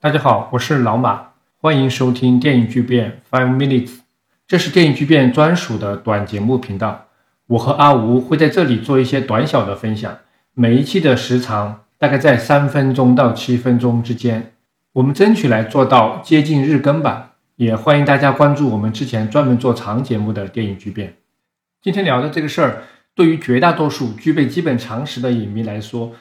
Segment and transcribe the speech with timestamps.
[0.00, 3.98] 大家好，我是老马，欢迎收听电影巨变 Five Minutes，
[4.46, 7.06] 这是电影巨变专属的短节目频道。
[7.48, 10.18] 我和阿吴会在这里做一些短小的分享，
[10.54, 14.52] 每一期的时长大概在三分钟到七分钟之间，
[14.92, 17.32] 我们争取来做到接近日更吧。
[17.56, 21.16] 也欢迎大家关注我们之前专门做长节目的电影巨变。
[21.82, 22.84] 今天聊的这个事儿，
[23.16, 26.12] 对于绝大多数具备基本常识的影迷来说，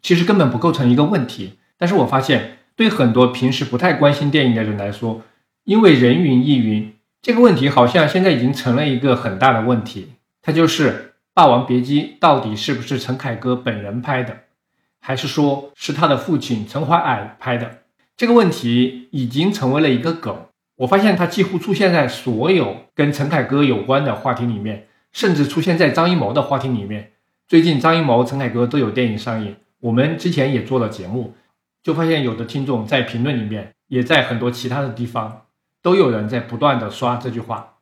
[0.00, 1.58] 其实根本不构成一个问题。
[1.76, 2.58] 但是我发现。
[2.76, 5.22] 对很多平时不太关心电影的人来说，
[5.64, 6.92] 因为人云亦云，
[7.22, 10.12] 这个问题好像现在已经成了一个很大的问题。
[10.42, 10.90] 它就是
[11.32, 14.40] 《霸王别姬》到底是不是陈凯歌本人拍的，
[15.00, 17.78] 还是说是他的父亲陈怀矮拍的？
[18.16, 20.36] 这个问题已经成为了一个梗。
[20.76, 27.12] 我发现它几乎出现在所有跟陈凯歌有关的话题里面，甚至出现在张艺谋的话题里面。
[27.46, 31.34] 最近张艺谋、陈凯歌都有电影上映，我们之前也做了节目。
[31.84, 35.42] 就发现有的听众在评论里面，也在很多其他的地方，
[35.82, 37.74] 都有人在不断的刷这句话。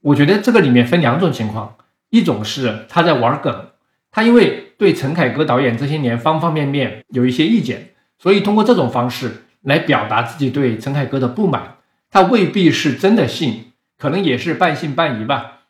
[0.00, 1.76] 我觉得这个里面分两种情况，
[2.08, 3.66] 一种是他在玩梗，
[4.10, 11.76] 他因为对陈凯歌导演这些年方方面面有一些意见，所以通过这种方式来表达自己对陈凯歌的不满。
[12.08, 15.64] 他未必是真的信，可能也是半信半疑吧。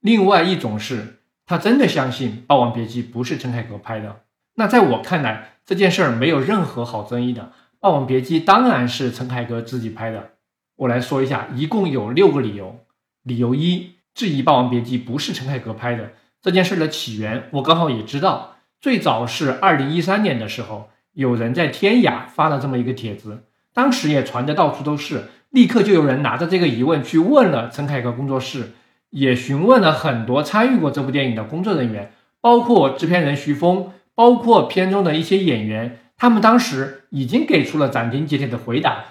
[0.00, 4.20] 另外一种是他真的相信《霸王别姬》不是陈凯歌拍的。
[4.56, 7.42] 那在我看来，这件事儿没有任何好争议的，
[7.80, 10.30] 《霸王别姬》当然是陈凯歌自己拍的。
[10.76, 12.78] 我来说一下，一共有六个理由。
[13.24, 18.56] 理由一，质疑《霸王别姬》不是陈凯歌拍的这件事的起源，我刚好也知道。
[18.80, 28.74] 最早是二零一三年的时候，有人在天涯发了这么一个帖子，当时也传的到处都是，立刻就有人拿着这个疑问去问了陈凯歌工作室，
[29.10, 33.90] 也询问了很多参与过这部电影的工作人员，包括制片人徐峰。
[34.14, 39.04] 包括片中的一些演员，他们当时已经给出了斩钉截铁的回答：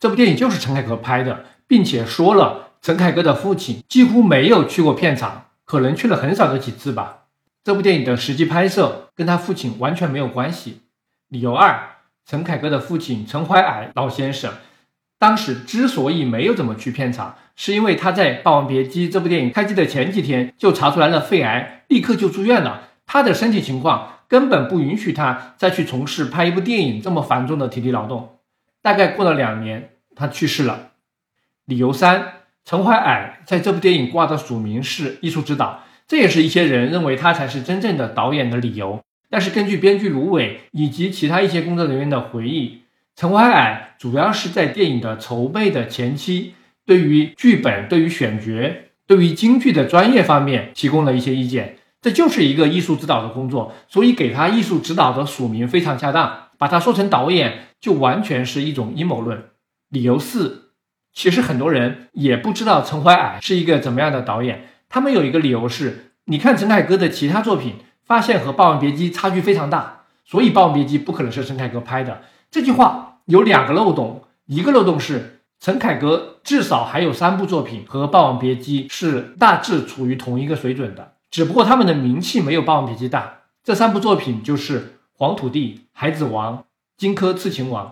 [0.00, 7.18] 这部电影就是陈凯歌拍的，并且说了陈凯歌的父亲几乎没有去过片场，可能去了很少的几次吧。
[7.62, 10.80] 这部电影的实际拍摄跟他父亲完全没有关系。
[11.28, 14.54] 理由二：陈凯歌的父亲陈怀矮老先生，
[15.20, 22.88] 当时之所以没有怎么去片场，是因为他在《霸王别姬》这部电影开机的前几天就查出来了肺癌，立刻就住院了。
[23.06, 24.08] 他的身体情况。
[24.32, 28.38] 根本不允许他再去从事拍一部电影这么繁重的体力劳动。
[28.80, 30.92] 大概过了两年，他去世了。
[31.66, 32.32] 理由三：
[32.64, 39.02] 陈怀矮在这部电影挂的署名是艺术指导，这也是一些人认为他才是真正的导演的理由。
[39.28, 46.54] 但是根据编剧芦苇以及其他一些工作人员的回忆，陈怀矮主要是在电影的筹备的前期，
[46.86, 51.76] 对于剧本、对于选角、对于京剧的专业方面提供了一些意见。
[52.02, 56.48] 这就是一个艺术指导的工作，所以给他艺术指导的署名非常恰当。
[56.58, 59.44] 把他说成导演，就完全是一种阴谋论。
[59.88, 60.72] 理由四，
[61.12, 64.68] 其实很多人也不知道陈怀矮是一个怎么样的导演。
[64.88, 72.22] 他们有一个理由是，你看陈凯歌的其他作品，发现和《霸王别姬》差距非常大，所以《霸王别姬》不可能是陈凯歌拍的。
[72.50, 81.11] 这句话有两个漏洞，一个漏洞是陈凯歌至少还有三部作品和《霸王别姬》是大致处于同一个水准的。
[81.32, 83.38] 只不过他们的名气没有《霸王别姬》大。
[83.64, 84.80] 这三部作品就是
[85.16, 86.58] 《黄土地》《孩子王》
[86.98, 87.86] 《荆轲刺秦王》。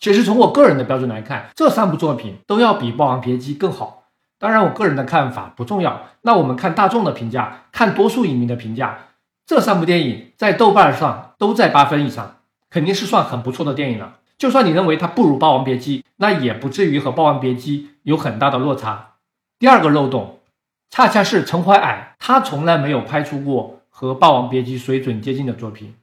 [0.00, 4.08] 其实从我个人的标准来看，这三部作品都要比《霸王别姬》更好。
[4.40, 6.08] 当然，我个人的看法不重要。
[6.22, 8.98] 那我们看大众的评价，看多数影迷的评价，
[9.46, 14.16] 这三部电影在豆瓣上都在八分以上，肯定是算很不错的电影了。
[14.36, 19.12] 就算你认为它不如《霸王别姬》，那也不至于和《霸王别姬》有很大的落差。
[19.60, 20.40] 第二个漏洞。
[20.94, 25.96] 恰恰是陈怀矮，他从来没有拍出过和《霸王别姬》水准接近的作品。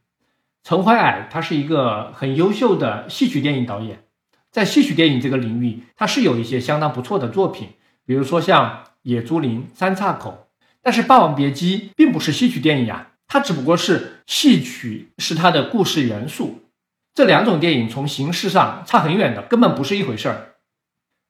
[0.66, 4.04] 陈怀矮他是一个很优秀的戏曲电影导演，
[4.52, 7.70] 在戏曲电影这个领域，他是有一些相当不错的作品，
[8.06, 8.70] 比如说像
[9.04, 10.50] 《野猪林》《三岔口》。
[10.82, 16.66] 但是《霸王别姬》并不是戏曲电影呀，它只不过是戏曲是它的故事元素，
[17.14, 20.56] 这两种电影从形式上差很远的，根本不是一回事儿。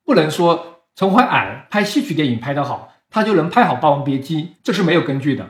[0.04, 2.91] 不能说陈怀矮拍戏曲电影拍得好。
[3.12, 5.46] 他就能拍好《霸王别姬》，这是没有根据的。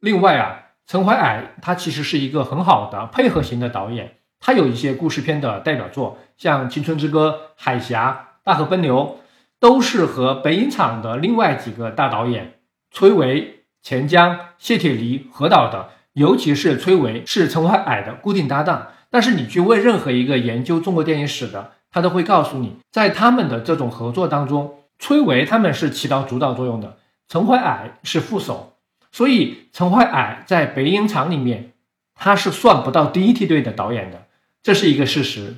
[0.00, 8.10] 另外啊，陈怀矮他其实是一个很好的配合型的导演，他有一些故事片的代表作，像《青春之歌》《海峡》
[8.44, 9.18] 《大河奔流》，
[9.60, 12.54] 都是和北影厂的另外几个大导演
[12.90, 15.90] 崔维、钱江、谢铁骊合导的。
[16.14, 18.88] 尤其是崔维是陈怀矮的固定搭档。
[19.10, 24.81] 但是你去问任何一个研究中国电影史的，他都会告诉你，在他们的这种合作当中。
[25.02, 26.96] 崔维他们是起到主导作用的，
[27.26, 28.76] 陈怀矮是副手，
[29.10, 31.72] 所以陈怀矮在北影厂里面
[32.14, 34.28] 他是算不到第一梯队的导演的，
[34.62, 35.56] 这是一个事实。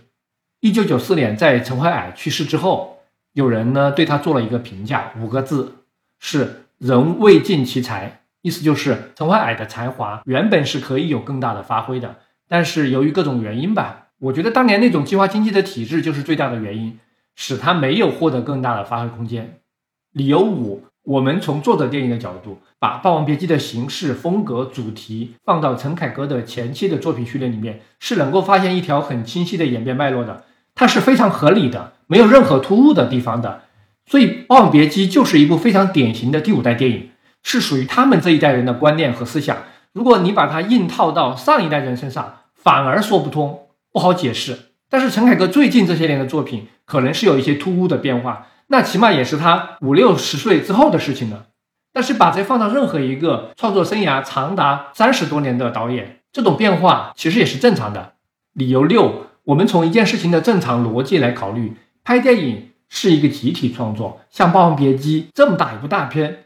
[0.61, 3.03] 一九九四年，在陈怀矮去世之后，
[3.35, 5.75] 有人呢对他做了一个评价，五个字
[6.19, 12.17] 是“人未尽其才”，意思就是陈怀矮的才华原本是可以有更大的发挥的，
[12.49, 16.99] 但是由于各种原因吧，我觉得当年那种计划经济的体制就是最大的原因，
[17.35, 19.61] 使他没有获得更大的发挥空间。
[20.13, 20.85] 理由五。
[21.05, 30.45] 我们从作者电影的角度，把《霸王别姬》的形式、风格、主题放到陈凯歌的前期的作品序列里面，是能够发现一条很清晰的演变脉络的，
[30.75, 33.65] 它是非常合理的，没有任何突兀的地方的。
[34.07, 37.11] 所以，《霸王别姬》就是一部非常典型的第五代电影，
[37.43, 39.59] 是属于他们这一代人的观念和思想。
[39.93, 44.71] 如果你把它硬套到上一代人身上，反而说不通，不好解释。
[44.97, 48.47] 但是，陈凯歌最近这些年的作品，可能是有一些突兀的变化。
[48.69, 51.47] 那起码也是他五六十岁之后的事情了。
[51.93, 58.13] 但是把这放到任何一个创作生涯长达三十多年的导演，这种变化其实也是正常的。
[58.53, 61.73] 理由六，我们从一件事情的正常逻辑来考虑，
[62.05, 66.45] 拍电影是一个集体创作，像《霸王别姬》这么大一部大片，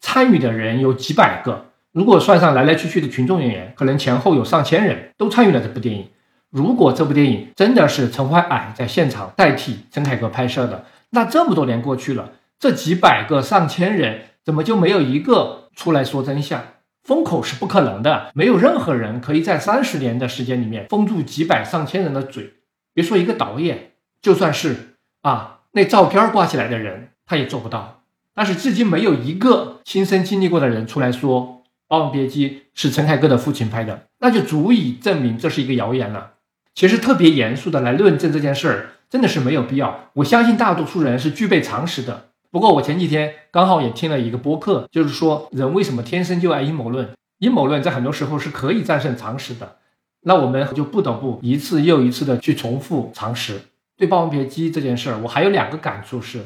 [0.00, 6.08] 参与的人有几百个，如果算上来来去去的群众演员，可能前后有上千人都参与了这部电影。
[6.50, 16.62] 如果这部电影真的是陈怀矮在现场代替陈凯歌拍摄的，那这么多年过去了，这几百个、上千人怎么就没有一个出来说真相？
[17.02, 22.54] 封口是不可能的，没有任何人可以在三十年的时间里面封住几百上千人的嘴。
[22.92, 28.02] 别说一个导演，就算是啊那照片挂起来的人，他也做不到。
[28.34, 36.32] 但是至今没有一个亲身经历过的人出来说《霸王别姬》是陈凯歌的父亲拍的，那就足以证明这是一个谣言了。
[36.74, 38.90] 其实特别严肃的来论证这件事儿。
[39.10, 40.08] 真的是没有必要。
[40.12, 42.28] 我相信大多数人是具备常识的。
[42.48, 47.10] 不过我前几天刚好也听了一个播客，就是说人为什么天生就爱阴谋论？
[47.38, 49.78] 阴谋论在很多时候是可以战胜常识的。
[50.20, 53.62] 那我们就不得不一次又一次的去重复常识。
[53.96, 56.44] 对《霸王别姬》这件事儿，我还有两个感触，是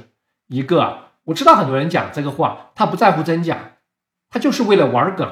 [0.48, 3.72] 一个我知道很多人讲这个话，他不在乎真假，
[4.30, 5.28] 他就是为了玩梗。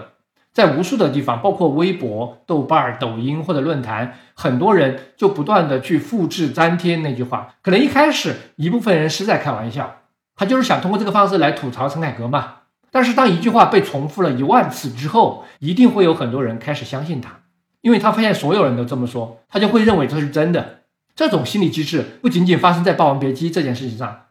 [0.53, 7.55] 在无数的地方，包括微博、豆瓣、抖音或者论坛，很多人就不断的去复制粘贴那句话。
[7.63, 10.01] 可能一开始一部分人是在开玩笑，
[10.37, 12.57] 他就是想通过这个方式来吐槽陈凯歌嘛。
[12.91, 17.41] 但是当一句话被重复了一万次之后，一定会有很多人开始相信他，
[17.81, 20.81] 因为他发现所有人都这么说，他就会认为这是真的。
[21.17, 24.25] 这种心理机制不仅仅发生在《霸王别姬》这件事情上，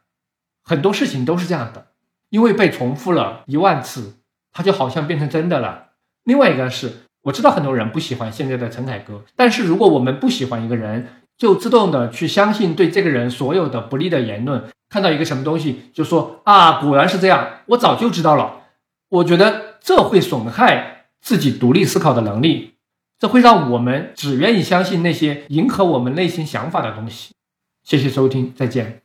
[0.63, 1.87] 很多事情都是这样的，
[2.29, 4.17] 因为被重复了一万次，
[4.51, 5.87] 它就好像变成真的了。
[6.23, 6.91] 另外一个是，
[7.23, 11.07] 我知道很多人不喜欢现在的陈凯歌，但是如果我们不喜欢一个人，
[11.37, 18.61] 就自动的去相信对这个人所有的不利的言论，看到一个什么东西就说啊，果然是这样，我早就知道了。
[19.09, 22.75] 我觉得这会损害自己独立思考的能力，
[23.17, 27.33] 这会让我们只愿意相信那些迎合我们内心想法的东西。
[27.83, 29.00] 谢谢收听，再见。